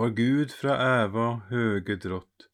Var 0.00 0.10
Gud 0.16 0.52
fra 0.56 0.74
æva 0.80 1.24
høge 1.50 1.94
drått, 2.00 2.46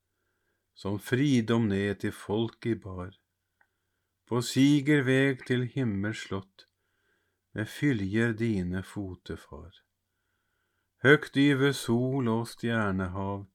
som 0.75 0.97
fridom 0.99 1.69
ned 1.71 2.01
til 2.03 2.11
folk 2.11 2.67
i 2.67 2.73
bar, 2.75 3.13
på 4.27 4.41
siger 4.43 5.05
veg 5.07 5.45
til 5.47 5.63
himmels 5.75 6.25
slott, 6.25 6.65
med 7.55 7.71
fyljer 7.71 8.35
dine 8.41 8.83
fote 8.83 9.37
far. 9.39 9.79
Høgt 11.07 11.39
yve 11.45 11.71
sol 11.83 12.33
og 12.35 12.49
stjernehav, 12.51 13.47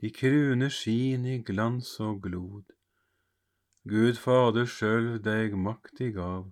de 0.00 0.12
krune 0.22 0.70
skin 0.78 1.28
i 1.34 1.36
glans 1.52 1.92
og 2.00 2.22
glod. 2.30 2.64
Gud 3.84 4.16
Fader 4.24 4.64
sjølv 4.78 5.20
deg 5.28 5.60
maktig 5.68 6.14
gav, 6.16 6.48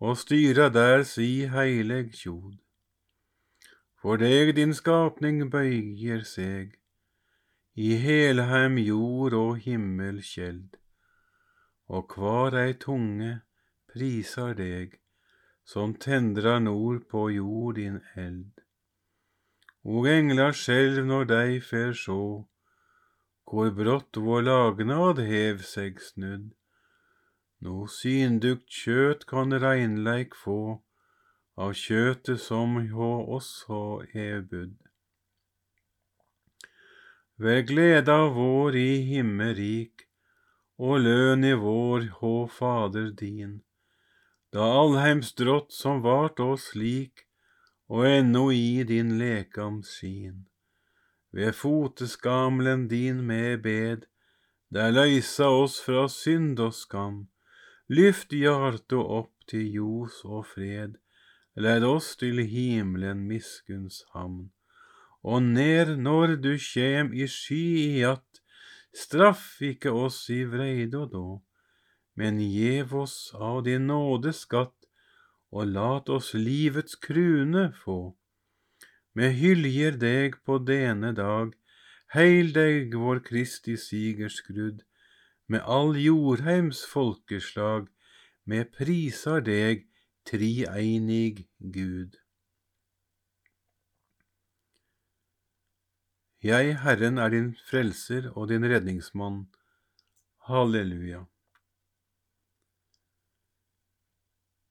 og 0.00 0.16
styra 0.24 0.72
der 0.72 1.04
si 1.04 1.30
heileg 1.52 2.16
tjod. 2.16 2.56
For 4.00 4.16
deg 4.16 4.54
din 4.56 4.72
skapning 4.72 5.42
bøyer 5.52 6.22
seg, 6.24 6.70
i 7.76 7.90
helheim 8.00 8.78
jord 8.80 9.36
og 9.36 9.58
himmel 9.64 10.22
skjeld, 10.24 10.78
og 11.92 12.08
kvar 12.14 12.56
ei 12.62 12.72
tunge 12.86 13.34
prisar 13.92 14.56
deg, 14.56 14.96
som 15.68 15.92
tendrar 16.06 16.62
nord 16.64 17.04
på 17.12 17.28
jord 17.36 17.76
din 17.76 18.00
eld. 18.16 18.64
Og 19.84 20.08
englar 20.08 20.56
skjelv 20.56 21.04
når 21.04 21.28
dei 21.34 21.60
fer 21.60 21.92
sjå, 21.92 22.22
hvor 23.50 23.70
brått 23.76 24.16
vår 24.16 24.46
lagnad 24.48 25.20
hev 25.28 25.60
seg 25.66 26.00
snudd. 26.00 26.52
No 27.60 27.84
syndugt 28.00 28.72
kjøt 28.72 29.28
kan 29.28 29.52
reinleik 29.52 30.32
få, 30.32 30.80
av 31.60 31.74
kjøtet 31.76 32.40
som 32.40 32.78
hjå 32.80 33.10
oss 33.36 33.50
er 34.16 34.40
budd. 34.50 34.76
Vær 37.40 37.60
gleda 37.68 38.16
vår 38.36 38.76
i 38.76 38.92
himmerik, 39.08 40.06
og 40.80 41.02
løn 41.04 41.44
i 41.44 41.52
vår 41.60 42.06
hå 42.20 42.34
Fader 42.52 43.10
din, 43.22 43.58
da 44.52 44.68
allheims 44.80 45.34
drott 45.36 45.72
som 45.76 46.00
vart 46.04 46.40
oss 46.40 46.70
lik, 46.74 47.26
og 47.92 48.06
ennå 48.08 48.46
i 48.56 48.84
din 48.88 49.18
lekam 49.20 49.82
skin. 49.84 50.46
Ved 51.36 51.52
foteskamlen 51.54 52.88
din 52.88 53.20
med 53.26 53.62
bed, 53.66 54.08
der 54.72 54.92
løysa 54.96 55.50
oss 55.62 55.76
fra 55.84 56.08
synd 56.08 56.60
og 56.60 56.74
skam, 56.74 57.20
lyft 57.88 58.32
hjarto 58.32 59.04
opp 59.20 59.32
til 59.50 59.68
ljos 59.76 60.20
og 60.24 60.46
fred, 60.54 60.96
led 61.56 61.84
oss 61.84 62.14
til 62.16 62.42
himmelen 62.46 63.26
miskunns 63.28 64.04
hamn. 64.14 64.50
Og 65.22 65.42
ned 65.42 65.96
når 65.96 66.36
du 66.44 66.54
kjem 66.56 67.12
i 67.12 67.26
sky 67.28 67.64
iatt, 68.00 68.40
straff 68.96 69.60
ikke 69.62 69.92
oss 69.92 70.24
i 70.32 70.42
vreide 70.48 70.98
og 71.04 71.10
då, 71.12 71.28
men 72.16 72.40
gjev 72.40 72.94
oss 73.02 73.32
av 73.34 73.62
din 73.66 73.86
nåde 73.86 74.32
skatt, 74.32 74.76
og 75.50 75.66
lat 75.66 76.08
oss 76.08 76.32
livets 76.34 76.96
krune 76.96 77.70
få. 77.82 78.14
Me 79.14 79.30
hyljer 79.34 79.98
deg 79.98 80.38
på 80.46 80.58
denne 80.62 81.12
dag, 81.16 81.52
heil 82.14 82.52
deg 82.54 82.94
vår 82.94 83.22
Kristi 83.26 83.76
sigerskrudd, 83.76 84.84
med 85.50 85.66
all 85.66 85.96
jordheims 85.98 86.84
folkeslag, 86.86 87.88
me 88.46 88.62
prisar 88.64 89.42
deg, 89.42 89.89
trieinig 90.26 91.48
Gud. 91.60 92.18
Jeg, 96.42 96.76
Herren, 96.80 97.18
er 97.18 97.28
din 97.28 97.50
frelser 97.68 98.30
og 98.32 98.48
din 98.48 98.64
redningsmann. 98.64 99.48
Halleluja. 100.48 101.26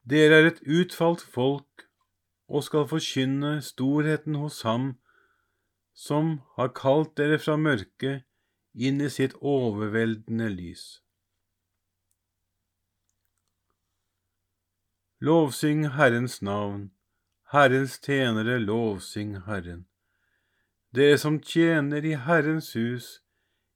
Dere 0.09 0.39
er 0.41 0.47
et 0.49 0.63
utvalgt 0.65 1.21
folk 1.21 1.85
og 2.49 2.63
skal 2.65 2.87
forkynne 2.89 3.59
storheten 3.61 4.35
hos 4.41 4.63
Ham 4.65 4.95
som 5.93 6.39
har 6.55 6.71
kalt 6.73 7.17
dere 7.19 7.37
fra 7.43 7.57
mørket 7.59 8.23
inn 8.73 9.01
i 9.03 9.09
sitt 9.11 9.35
overveldende 9.41 10.47
lys. 10.53 11.01
Lovsyng 15.21 15.89
Herrens 15.97 16.41
navn, 16.41 16.91
Herrens 17.51 17.99
tjenere, 17.99 18.59
lovsyng 18.59 19.35
Herren. 19.45 19.85
Dere 20.95 21.17
som 21.17 21.39
tjener 21.39 22.05
i 22.05 22.13
Herrens 22.15 22.73
hus, 22.73 23.21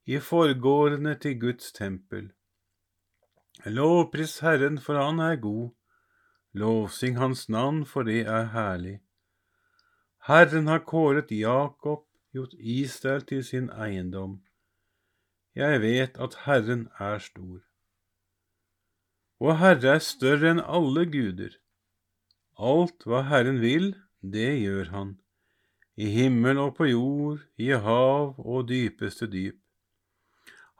i 0.06 0.18
forgårdene 0.18 1.14
til 1.20 1.40
Guds 1.40 1.72
tempel. 1.72 2.30
Lovpris 3.66 4.38
Herren, 4.40 4.78
for 4.78 4.96
Han 4.96 5.20
er 5.20 5.36
god 5.36 5.70
Lovsyng 6.54 7.18
hans 7.18 7.48
navn, 7.48 7.84
for 7.86 8.02
det 8.02 8.20
er 8.26 8.44
herlig. 8.54 9.00
Herren 10.26 10.66
har 10.66 10.78
kåret 10.78 11.30
Jakob, 11.30 12.06
gjort 12.32 12.54
Israel 12.58 13.22
til 13.26 13.44
sin 13.44 13.70
eiendom. 13.70 14.40
Jeg 15.54 15.80
vet 15.82 16.16
at 16.16 16.36
Herren 16.44 16.88
er 16.98 17.18
stor. 17.18 17.58
Og 19.42 19.58
Herre 19.58 19.96
er 19.96 20.02
større 20.04 20.52
enn 20.54 20.62
alle 20.62 21.06
guder. 21.10 21.56
Alt 22.54 23.06
hva 23.08 23.24
Herren 23.26 23.60
vil, 23.62 23.94
det 24.22 24.52
gjør 24.62 24.90
han, 24.94 25.10
i 25.96 26.06
himmel 26.10 26.58
og 26.62 26.76
på 26.78 26.88
jord, 26.88 27.42
i 27.58 27.70
hav 27.74 28.38
og 28.38 28.68
dypeste 28.70 29.26
dyp. 29.30 29.58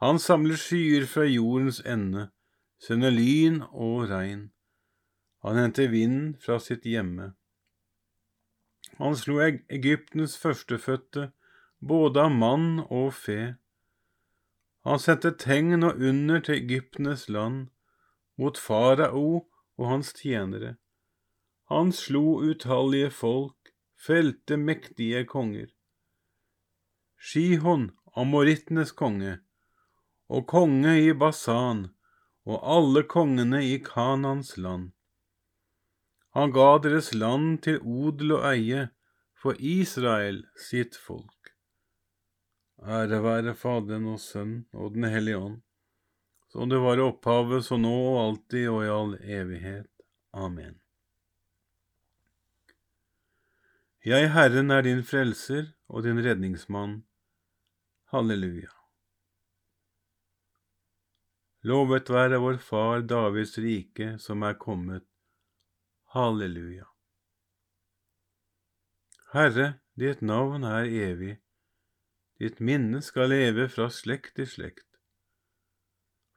Han 0.03 0.19
samler 0.19 0.59
skyer 0.59 1.05
fra 1.07 1.23
jordens 1.27 1.81
ende, 1.85 2.29
sender 2.79 3.13
lyn 3.15 3.61
og 3.71 4.09
regn. 4.11 4.49
Han 5.45 5.59
henter 5.61 5.91
vinden 5.91 6.33
fra 6.41 6.57
sitt 6.59 6.87
hjemme. 6.87 7.33
Han 8.97 9.15
slo 9.15 9.39
Egyptens 9.43 10.37
førstefødte, 10.39 11.29
både 11.79 12.25
av 12.25 12.31
mann 12.31 12.79
og 12.87 13.13
fe. 13.13 13.55
Han 14.85 15.01
sendte 15.01 15.33
tegn 15.41 15.83
og 15.83 16.01
under 16.01 16.39
til 16.39 16.59
Egyptenes 16.59 17.27
land, 17.29 17.67
mot 18.39 18.57
farao 18.59 19.45
og 19.77 19.85
hans 19.89 20.13
tjenere. 20.17 20.75
Han 21.71 21.91
slo 21.95 22.37
utallige 22.45 23.09
folk, 23.09 23.73
felte 23.97 24.57
mektige 24.57 25.23
konger. 25.25 25.71
Shihon, 27.17 27.89
amorittenes 28.15 28.91
konge, 28.91 29.39
og 30.29 30.45
konge 30.47 30.93
i 31.01 31.13
Basan, 31.13 31.87
og 32.45 32.61
alle 32.75 33.01
kongene 33.09 33.63
i 33.65 33.79
Kanans 33.81 34.57
land. 34.57 34.91
Han 36.37 36.51
ga 36.51 36.77
deres 36.83 37.13
land 37.15 37.63
til 37.65 37.79
odel 37.81 38.35
og 38.37 38.45
eie 38.51 38.89
for 39.41 39.57
Israel 39.57 40.43
sitt 40.59 40.97
folk. 40.99 41.51
Ære 42.85 43.21
være 43.23 43.55
Faderen 43.55 44.09
og 44.11 44.19
Sønnen 44.19 44.65
og 44.73 44.93
Den 44.93 45.07
hellige 45.09 45.37
ånd, 45.39 45.61
som 46.55 46.69
det 46.69 46.77
var 46.79 46.97
i 46.97 47.01
opphavet, 47.03 47.65
så 47.65 47.75
nå 47.75 47.91
og 47.91 48.17
alltid 48.21 48.69
og 48.71 48.77
i 48.85 48.87
all 48.87 49.09
evighet. 49.19 49.89
Amen. 50.31 50.77
Jeg, 54.05 54.29
Herren, 54.31 54.71
er 54.71 54.85
din 54.87 55.01
frelser 55.03 55.73
og 55.91 56.05
din 56.07 56.21
redningsmann. 56.23 57.01
Halleluja. 58.13 58.71
Lovet 61.67 62.13
være 62.13 62.39
vår 62.39 62.61
Far 62.63 63.03
Davids 63.03 63.57
rike, 63.59 64.13
som 64.15 64.47
er 64.47 64.55
kommet 64.55 65.03
Halleluja. 66.15 66.87
Herre, 69.35 69.73
ditt 69.99 70.23
navn 70.23 70.63
er 70.63 70.87
evig, 70.87 71.35
ditt 72.39 72.63
minne 72.63 73.03
skal 73.03 73.33
leve 73.35 73.67
fra 73.67 73.91
slekt 73.91 74.37
til 74.39 74.47
slekt. 74.47 74.94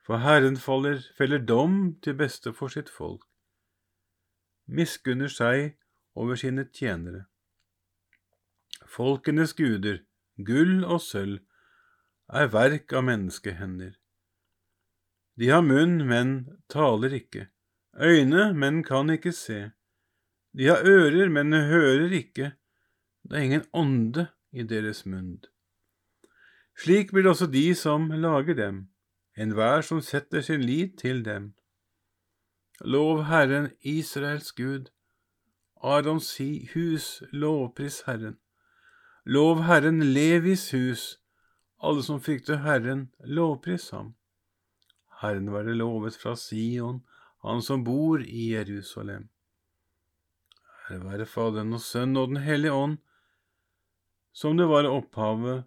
For 0.08 0.22
Herren 0.24 0.56
faller, 0.56 1.02
feller 1.18 1.42
dom 1.44 1.98
til 2.00 2.14
beste 2.16 2.54
for 2.56 2.72
sitt 2.72 2.88
folk, 2.88 3.26
miskunner 4.64 5.28
seg 5.28 5.74
over 6.16 6.38
sine 6.40 6.64
tjenere. 6.72 7.26
Folkenes 8.88 9.52
guder, 9.52 10.00
gull 10.40 10.80
og 10.80 11.02
sølv, 11.04 11.42
er 12.32 12.48
verk 12.56 12.96
av 12.96 13.04
menneskehender. 13.04 13.92
De 15.36 15.52
har 15.52 15.60
munn, 15.68 16.00
men 16.08 16.36
taler 16.72 17.20
ikke, 17.20 17.50
øyne, 18.00 18.54
men 18.56 18.80
kan 18.88 19.12
ikke 19.12 19.36
se. 19.36 19.60
De 20.56 20.72
har 20.72 20.88
ører, 20.88 21.28
men 21.28 21.52
hører 21.52 22.16
ikke, 22.16 22.54
det 23.28 23.36
er 23.36 23.50
ingen 23.52 23.68
ånde 23.76 24.30
i 24.56 24.64
deres 24.64 25.04
munn. 25.04 25.42
Slik 26.80 27.12
blir 27.12 27.28
det 27.28 27.36
også 27.36 27.52
de 27.52 27.74
som 27.76 28.08
lager 28.08 28.56
dem, 28.56 28.86
enhver 29.38 29.82
som 29.86 30.00
setter 30.02 30.42
sin 30.42 30.64
lit 30.66 30.98
til 30.98 31.22
dem. 31.24 31.52
Lov 32.80 33.24
Herren 33.30 33.70
Israels 33.80 34.52
Gud, 34.52 34.90
Arons 35.82 36.28
hus, 36.74 37.22
lovpris 37.32 38.02
Herren. 38.06 38.38
Lov 39.24 39.62
Herren 39.62 40.02
Levis 40.02 40.70
hus, 40.74 41.18
alle 41.82 42.02
som 42.02 42.20
frykter 42.20 42.62
Herren, 42.64 43.10
lovpris 43.24 43.90
ham. 43.90 44.14
Herren 45.22 45.52
være 45.52 45.74
lovet 45.74 46.18
fra 46.18 46.34
Sion, 46.36 47.02
han 47.42 47.62
som 47.62 47.84
bor 47.84 48.22
i 48.22 48.52
Jerusalem. 48.54 49.28
Ære 50.88 51.04
være 51.04 51.26
Faderen 51.26 51.72
og 51.76 51.80
Sønnen 51.84 52.16
og 52.16 52.28
Den 52.28 52.42
hellige 52.42 52.72
ånd, 52.72 52.98
som 54.32 54.56
det 54.56 54.68
var 54.70 54.88
opphavet, 54.88 55.64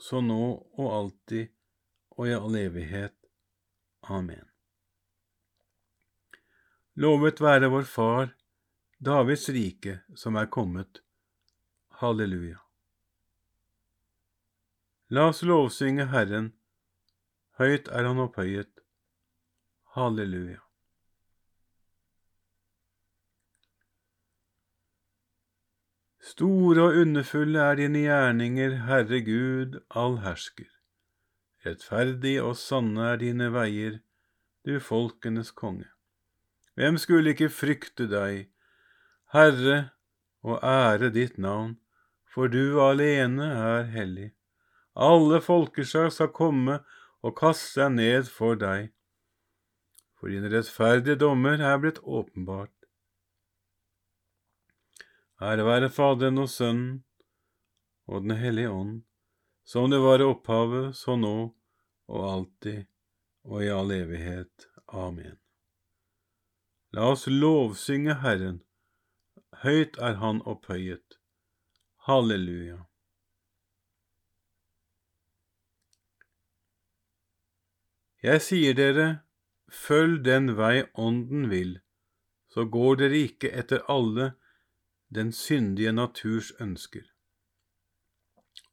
så 0.00 0.20
nå 0.20 0.44
og 0.74 0.88
alltid 0.98 1.53
og 2.16 2.28
i 2.28 2.34
all 2.36 2.56
evighet. 2.58 3.14
Amen. 4.02 4.44
Lovet 6.94 7.40
være 7.42 7.70
vår 7.72 7.86
Far, 7.90 8.34
Davids 9.04 9.48
rike, 9.48 10.00
som 10.14 10.36
er 10.36 10.46
kommet. 10.46 11.00
Halleluja. 12.00 12.60
La 15.10 15.28
oss 15.30 15.42
lovsynge 15.42 16.06
Herren, 16.12 16.52
høyt 17.58 17.88
er 17.88 18.06
Han 18.08 18.22
opphøyet. 18.22 18.70
Halleluja. 19.94 20.60
Store 26.24 26.86
og 26.88 27.02
underfulle 27.02 27.60
er 27.60 27.76
dine 27.78 28.06
gjerninger, 28.06 28.78
Herre 28.88 29.20
Gud, 29.22 29.76
allhersker. 29.90 30.70
Rettferdige 31.64 32.42
og 32.44 32.58
sanne 32.60 33.06
er 33.14 33.20
dine 33.22 33.48
veier, 33.54 34.00
du 34.68 34.76
folkenes 34.80 35.50
konge. 35.56 35.88
Hvem 36.76 36.98
skulle 37.00 37.32
ikke 37.32 37.48
frykte 37.52 38.04
deg, 38.10 38.48
Herre, 39.32 39.90
og 40.44 40.60
ære 40.60 41.08
ditt 41.14 41.38
navn, 41.40 41.78
for 42.28 42.52
du 42.52 42.80
alene 42.82 43.46
er 43.46 43.88
hellig. 43.94 44.32
Alle 44.94 45.40
folkeslag 45.40 46.12
skal 46.12 46.32
komme 46.34 46.80
og 47.24 47.36
kaste 47.38 47.78
seg 47.78 47.94
ned 47.96 48.28
for 48.28 48.58
deg, 48.60 48.90
for 50.18 50.28
dine 50.30 50.50
rettferdige 50.52 51.16
dommer 51.22 51.62
er 51.62 51.80
blitt 51.80 52.02
åpenbart. 52.04 52.74
Ære 55.40 55.64
være 55.66 55.90
Faderen 55.90 56.38
og 56.44 56.48
Sønnen 56.52 57.02
og 58.06 58.22
Den 58.22 58.36
hellige 58.36 58.70
ånd, 58.70 59.00
som 59.64 59.90
det 59.90 59.98
var 59.98 60.20
i 60.20 60.28
opphavet, 60.28 60.96
så 60.96 61.16
nå 61.16 61.36
og 62.08 62.24
alltid 62.30 62.84
og 63.44 63.64
i 63.64 63.70
all 63.72 63.92
evighet. 63.92 64.68
Amen. 64.86 65.36
La 66.94 67.10
oss 67.12 67.26
lovsynge 67.26 68.20
Herren, 68.22 68.60
høyt 69.64 69.96
er 69.98 70.20
Han 70.20 70.42
opphøyet. 70.46 71.18
Halleluja. 72.06 72.84
Jeg 78.24 78.40
sier 78.40 78.76
dere, 78.76 79.08
følg 79.68 80.22
den 80.24 80.54
vei 80.56 80.86
Ånden 80.94 81.48
vil, 81.50 81.74
så 82.48 82.64
går 82.64 83.00
dere 83.02 83.24
ikke 83.26 83.50
etter 83.52 83.82
alle 83.90 84.30
den 85.12 85.32
syndige 85.32 85.92
naturs 85.92 86.52
ønsker. 86.60 87.13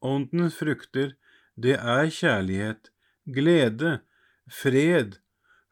Åndens 0.02 0.58
frukter, 0.58 1.16
det 1.56 1.76
er 1.78 2.10
kjærlighet, 2.10 2.90
glede, 3.26 4.00
fred, 4.50 5.20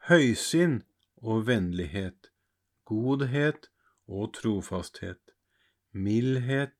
høysinn 0.10 0.82
og 1.18 1.48
vennlighet, 1.48 2.30
godhet 2.86 3.70
og 4.08 4.34
trofasthet, 4.38 5.34
mildhet 5.92 6.76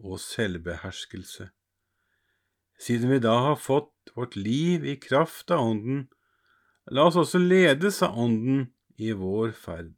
og 0.00 0.20
selvbeherskelse. 0.20 1.50
Siden 2.80 3.10
vi 3.12 3.20
da 3.20 3.36
har 3.50 3.58
fått 3.60 4.12
vårt 4.16 4.36
liv 4.36 4.86
i 4.88 4.96
kraft 5.00 5.50
av 5.52 5.66
Ånden, 5.72 6.06
la 6.90 7.08
oss 7.10 7.18
også 7.20 7.40
ledes 7.42 8.00
av 8.02 8.16
Ånden 8.18 8.70
i 8.96 9.12
vår 9.12 9.52
ferd. 9.56 9.92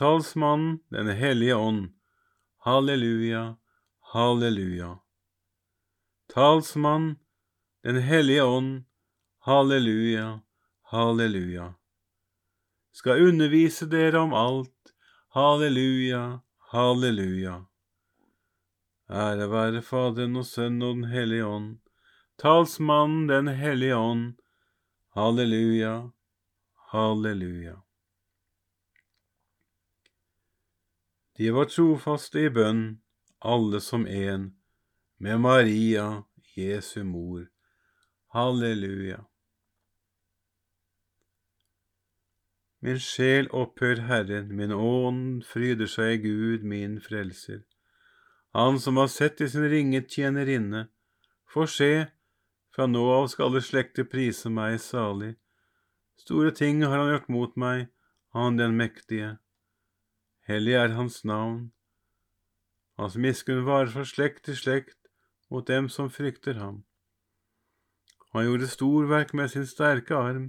Talsmannen, 0.00 0.80
Den 0.88 1.10
hellige 1.12 1.56
ånd, 1.56 1.90
halleluja, 2.60 3.56
halleluja. 4.00 4.98
Talsmann, 6.34 7.16
Den 7.82 7.96
hellige 7.96 8.44
ånd, 8.44 8.84
halleluja, 9.38 10.40
halleluja. 10.82 11.74
Skal 12.92 13.28
undervise 13.28 13.86
dere 13.86 14.18
om 14.18 14.34
alt, 14.34 14.94
halleluja, 15.34 16.40
halleluja. 16.72 17.64
Ære 19.10 19.46
være 19.50 19.82
Faderen 19.82 20.36
og 20.36 20.46
Sønnen 20.46 20.82
og 20.82 20.94
Den 21.00 21.04
hellige 21.10 21.46
ånd, 21.46 21.78
talsmannen 22.38 23.28
Den 23.28 23.48
hellige 23.48 23.96
ånd, 23.96 24.34
halleluja, 25.16 26.10
halleluja. 26.92 27.80
De 31.40 31.48
var 31.56 31.70
trofaste 31.72 32.42
i 32.44 32.48
bønn, 32.52 32.98
alle 33.40 33.78
som 33.80 34.02
en, 34.04 34.42
med 35.24 35.40
Maria, 35.40 36.26
Jesu 36.52 37.00
mor. 37.00 37.46
Halleluja. 38.36 39.22
Min 42.84 43.00
sjel 43.00 43.48
opphør 43.56 44.04
Herren, 44.10 44.52
min 44.52 44.76
ånd 44.76 45.40
fryder 45.48 45.88
seg 45.88 46.18
i 46.18 46.22
Gud, 46.28 46.68
min 46.76 47.00
frelser. 47.00 47.64
Han 48.52 48.76
som 48.76 49.00
har 49.00 49.08
sett 49.08 49.40
i 49.40 49.48
sin 49.48 49.64
ringe 49.72 50.04
tjenerinne, 50.04 50.90
får 51.48 51.76
se, 51.80 51.92
fra 52.68 52.84
nå 52.84 53.08
av 53.16 53.32
skal 53.32 53.48
alle 53.48 53.64
slekter 53.64 54.04
prise 54.04 54.52
meg 54.52 54.76
salig. 54.92 55.38
Store 56.20 56.52
ting 56.52 56.84
har 56.84 56.98
han 57.00 57.14
gjort 57.14 57.32
mot 57.32 57.56
meg, 57.56 57.88
han 58.36 58.60
den 58.60 58.76
mektige. 58.76 59.38
Hellig 60.50 60.72
er 60.74 60.96
hans 60.98 61.20
navn. 61.24 61.68
Hans 62.98 63.14
miskunn 63.14 63.60
varer 63.68 63.90
fra 63.92 64.02
slekt 64.02 64.48
til 64.48 64.56
slekt 64.58 64.96
mot 65.46 65.68
dem 65.68 65.86
som 65.94 66.08
frykter 66.10 66.56
ham. 66.58 66.80
Han 68.34 68.48
gjorde 68.48 68.66
storverk 68.72 69.30
med 69.38 69.52
sin 69.52 69.68
sterke 69.70 70.16
arm. 70.18 70.48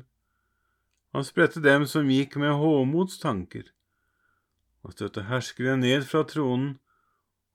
Han 1.13 1.27
spredte 1.27 1.61
dem 1.61 1.85
som 1.91 2.09
gikk 2.09 2.33
med 2.41 2.57
håmods 2.57 3.19
tanker, 3.21 3.67
og 4.81 4.95
støtte 4.95 5.27
herskere 5.29 5.75
ned 5.77 6.07
fra 6.09 6.23
tronen 6.25 6.79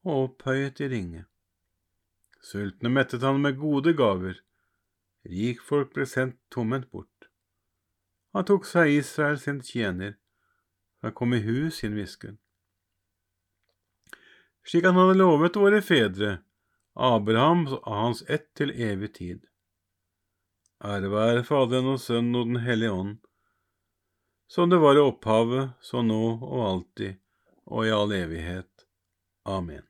og 0.04 0.20
opphøyet 0.28 0.84
i 0.86 0.90
ringe. 0.92 1.24
Sultne 2.38 2.92
mettet 2.94 3.26
han 3.26 3.42
med 3.42 3.58
gode 3.58 3.96
gaver, 3.98 4.38
rikfolk 5.26 5.90
ble 5.98 6.06
sendt 6.06 6.38
tomhendt 6.54 6.92
bort. 6.94 7.26
Han 8.38 8.46
tok 8.46 8.70
seg 8.70 8.94
Israel 9.00 9.42
sin 9.42 9.58
tjener, 9.66 10.14
han 11.02 11.12
kom 11.12 11.34
i 11.34 11.42
hus 11.44 11.80
sin 11.82 11.94
hvisken. 11.96 12.38
Slik 14.66 14.84
han 14.84 14.98
hadde 14.98 15.18
lovet 15.18 15.56
våre 15.56 15.82
fedre, 15.82 16.38
Abraham 16.96 17.66
og 17.68 17.92
hans 17.92 18.22
ett 18.28 18.48
til 18.58 18.72
evig 18.72 19.12
tid. 19.18 19.44
Ære 20.84 21.10
være 21.12 21.44
Faderen 21.44 21.92
og 21.92 22.00
Sønnen 22.00 22.36
og 22.40 22.48
Den 22.50 22.62
hellige 22.64 22.92
ånd, 22.92 23.18
som 24.48 24.70
det 24.70 24.78
var 24.82 24.96
i 24.96 25.04
opphavet, 25.04 25.76
så 25.80 26.02
nå 26.02 26.22
og 26.36 26.64
alltid 26.70 27.20
og 27.66 27.86
i 27.86 27.92
all 27.94 28.12
evighet. 28.14 28.86
Amen. 29.44 29.82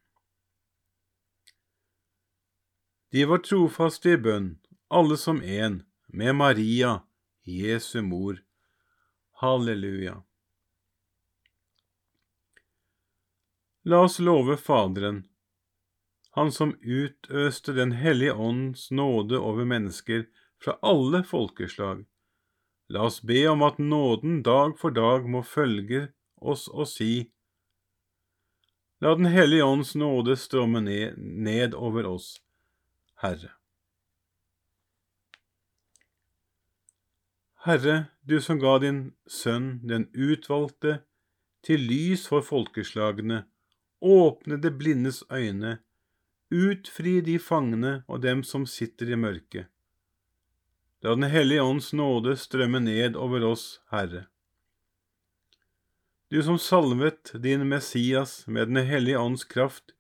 De 3.13 3.25
var 3.29 3.45
trofaste 3.45 4.17
i 4.17 4.21
bønn, 4.21 4.57
alle 4.93 5.17
som 5.21 5.43
en, 5.43 5.83
med 6.09 6.35
Maria, 6.37 7.01
Jesu 7.47 8.03
mor. 8.03 8.41
Halleluja. 9.41 10.23
La 13.89 14.01
oss 14.01 14.19
love 14.19 14.57
Faderen, 14.57 15.29
Han 16.31 16.53
som 16.53 16.73
utøste 16.83 17.73
Den 17.73 17.93
hellige 17.93 18.33
ånds 18.35 18.91
nåde 18.91 19.39
over 19.39 19.65
mennesker 19.65 20.25
fra 20.59 20.75
alle 20.83 21.21
folkeslag. 21.23 22.01
La 22.91 23.05
oss 23.07 23.21
be 23.23 23.45
om 23.47 23.63
at 23.63 23.79
nåden 23.79 24.43
dag 24.43 24.75
for 24.81 24.91
dag 24.91 25.31
må 25.31 25.45
følge 25.47 26.09
oss 26.43 26.67
og 26.67 26.91
si, 26.91 27.31
La 28.99 29.15
Den 29.15 29.31
hellige 29.31 29.71
ånds 29.71 29.95
nåde 29.95 30.35
strømme 30.35 30.83
ned, 30.83 31.15
ned 31.23 31.79
over 31.79 32.11
oss, 32.11 32.41
Herre. 33.23 33.55
Herre, 37.63 38.01
du 38.27 38.41
som 38.43 38.59
ga 38.59 38.81
din 38.83 39.13
sønn, 39.31 39.77
den 39.87 40.11
utvalgte, 40.11 41.05
til 41.63 41.87
lys 41.87 42.27
for 42.27 42.43
folkeslagene, 42.43 43.47
åpne 44.07 44.59
det 44.63 44.77
blindes 44.79 45.23
øyne, 45.33 45.79
utfri 46.51 47.19
de 47.27 47.39
fangne 47.43 47.99
og 48.07 48.23
dem 48.23 48.45
som 48.47 48.67
sitter 48.71 49.11
i 49.11 49.19
mørket. 49.19 49.67
La 51.03 51.15
Den 51.15 51.29
hellige 51.31 51.63
ånds 51.63 51.93
nåde 51.93 52.37
strømme 52.37 52.81
ned 52.81 53.17
over 53.17 53.45
oss, 53.45 53.81
Herre. 53.91 54.27
Du 56.31 56.43
som 56.43 56.59
salvet 56.59 57.31
din 57.43 57.69
Messias 57.69 58.47
med 58.47 58.69
Den 58.69 58.87
hellige 58.87 59.19
ånds 59.19 59.45
kraft 59.45 59.93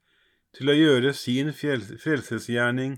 til 0.56 0.72
å 0.72 0.74
gjøre 0.74 1.12
sin 1.14 1.52
frelsesgjerning, 1.52 2.96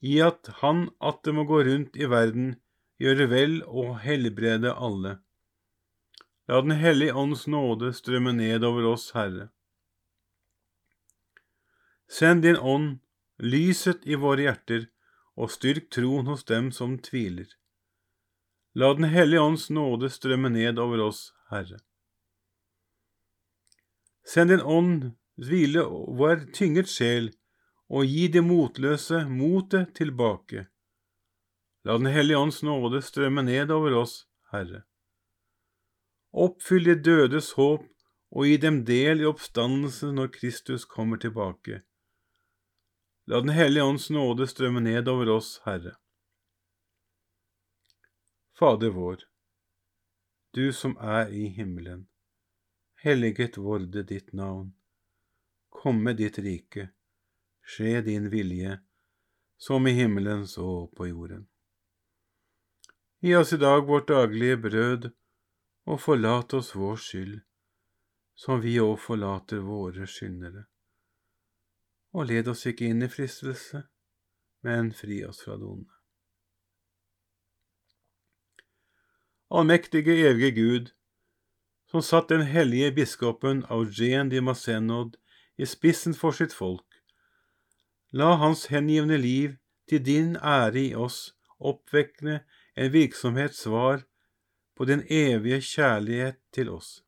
i 0.00 0.20
at 0.22 0.48
han 0.62 0.86
at 1.02 1.24
det 1.26 1.34
må 1.34 1.44
gå 1.44 1.64
rundt 1.66 1.98
i 1.98 2.06
verden, 2.08 2.54
gjøre 3.02 3.26
vel 3.32 3.60
og 3.66 3.98
helbrede 4.04 4.72
alle. 4.72 5.18
La 6.48 6.62
Den 6.62 6.78
hellige 6.78 7.12
ånds 7.18 7.46
nåde 7.50 7.92
strømme 7.92 8.32
ned 8.32 8.64
over 8.64 8.92
oss, 8.94 9.10
Herre. 9.12 9.50
Send 12.10 12.42
din 12.42 12.56
ånd, 12.56 12.98
lyset 13.38 14.06
i 14.06 14.16
våre 14.16 14.46
hjerter, 14.46 14.88
og 15.36 15.52
styrk 15.52 15.90
troen 15.92 16.26
hos 16.26 16.44
dem 16.48 16.70
som 16.72 16.96
tviler. 16.98 17.50
La 18.74 18.94
Den 18.94 19.04
hellige 19.12 19.40
ånds 19.40 19.68
nåde 19.70 20.10
strømme 20.10 20.48
ned 20.48 20.78
over 20.78 21.02
oss, 21.04 21.32
Herre. 21.50 21.78
Send 24.24 24.50
din 24.50 24.64
ånd 24.64 25.12
hvile 25.36 25.84
vår 26.18 26.48
tynget 26.56 26.88
sjel, 26.88 27.30
og 27.88 28.04
gi 28.08 28.26
de 28.28 28.42
motløse 28.44 29.24
motet 29.28 29.94
tilbake. 29.96 30.66
La 31.84 31.98
Den 31.98 32.10
hellige 32.12 32.38
ånds 32.38 32.62
nåde 32.62 33.02
strømme 33.02 33.44
ned 33.44 33.70
over 33.70 33.96
oss, 34.00 34.24
Herre. 34.52 34.84
Oppfyll 36.32 36.84
de 36.84 36.94
dødes 36.94 37.52
håp 37.56 37.84
og 38.30 38.46
gi 38.46 38.56
dem 38.60 38.82
del 38.84 39.22
i 39.22 39.28
oppstandelsen 39.28 40.16
når 40.16 40.32
Kristus 40.34 40.84
kommer 40.84 41.16
tilbake. 41.16 41.82
La 43.28 43.40
Den 43.44 43.52
hellige 43.52 43.84
ånds 43.84 44.10
nåde 44.10 44.46
strømme 44.48 44.80
ned 44.80 45.08
over 45.08 45.28
oss, 45.36 45.58
Herre. 45.64 45.96
Fader 48.58 48.90
vår, 48.90 49.26
du 50.56 50.72
som 50.72 50.96
er 50.96 51.28
i 51.28 51.50
himmelen 51.52 52.08
helliget 52.98 53.58
vorde 53.58 54.02
ditt 54.02 54.32
navn. 54.32 54.72
Komme 55.68 56.12
ditt 56.12 56.38
rike, 56.38 56.90
skje 57.62 58.00
din 58.02 58.30
vilje, 58.30 58.80
som 59.56 59.86
i 59.86 59.90
himmelen 59.90 60.46
så 60.46 60.86
på 60.96 61.06
jorden. 61.06 61.46
Gi 63.20 63.34
oss 63.36 63.52
i 63.52 63.56
dag 63.56 63.86
vårt 63.86 64.08
daglige 64.08 64.56
brød, 64.56 65.10
og 65.86 66.00
forlat 66.00 66.54
oss 66.54 66.74
vår 66.74 66.96
skyld, 66.96 67.40
som 68.34 68.60
vi 68.60 68.78
òg 68.80 68.98
forlater 69.02 69.62
våre 69.64 70.06
skyldnere. 70.06 70.67
Og 72.12 72.26
led 72.30 72.48
oss 72.48 72.66
ikke 72.66 72.88
inn 72.88 73.04
i 73.04 73.08
fristelse, 73.12 73.82
men 74.64 74.92
fri 74.96 75.20
oss 75.28 75.42
fra 75.44 75.56
det. 75.60 75.86
Allmektige, 79.50 80.16
evige 80.28 80.52
Gud, 80.56 80.90
som 81.88 82.02
satt 82.02 82.28
den 82.28 82.42
hellige 82.42 82.92
biskopen 82.92 83.64
Augen 83.68 84.30
de 84.30 84.40
Massenod 84.40 85.16
i 85.56 85.66
spissen 85.66 86.14
for 86.14 86.36
sitt 86.36 86.52
folk. 86.52 86.84
La 88.12 88.34
hans 88.40 88.66
hengivne 88.72 89.16
liv 89.16 89.56
til 89.88 90.04
din 90.04 90.36
ære 90.36 90.82
i 90.82 90.94
oss 90.94 91.34
oppvekkende 91.58 92.40
en 92.76 92.92
virksomhets 92.92 93.64
svar 93.64 94.04
på 94.76 94.84
din 94.84 95.02
evige 95.10 95.60
kjærlighet 95.60 96.36
til 96.52 96.70
oss. 96.70 97.02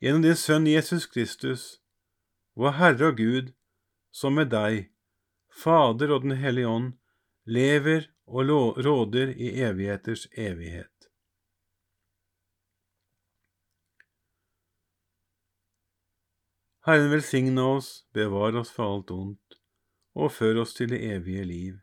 Gjennom 0.00 0.22
din 0.22 0.36
Sønn 0.36 0.66
Jesus 0.66 1.06
Kristus, 1.06 1.80
vår 2.56 2.76
Herre 2.80 3.10
og 3.12 3.18
Gud, 3.20 3.52
som 4.10 4.36
med 4.38 4.50
deg, 4.52 4.88
Fader 5.52 6.12
og 6.12 6.24
Den 6.24 6.36
hellige 6.40 6.68
ånd, 6.68 6.92
lever 7.44 8.08
og 8.26 8.48
råder 8.84 9.32
i 9.36 9.52
evigheters 9.62 10.26
evighet. 10.32 10.92
Herren 16.86 17.10
velsigne 17.10 17.62
oss, 17.66 18.06
bevare 18.14 18.60
oss 18.62 18.70
for 18.70 18.86
alt 18.94 19.10
ondt, 19.10 19.60
og 20.14 20.30
før 20.32 20.62
oss 20.62 20.74
til 20.78 20.92
det 20.94 21.02
evige 21.02 21.44
liv. 21.44 21.78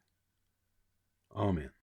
Amen. 1.36 1.74